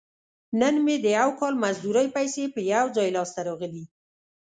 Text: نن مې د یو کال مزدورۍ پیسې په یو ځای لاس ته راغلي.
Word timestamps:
نن 0.59 0.75
مې 0.85 0.95
د 1.03 1.05
یو 1.19 1.29
کال 1.39 1.53
مزدورۍ 1.63 2.07
پیسې 2.17 2.43
په 2.53 2.59
یو 2.73 2.85
ځای 2.95 3.09
لاس 3.15 3.29
ته 3.35 3.41
راغلي. 3.47 3.83